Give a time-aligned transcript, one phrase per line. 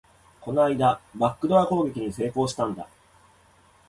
[0.39, 2.89] この間、バックドア攻撃に成功したんだ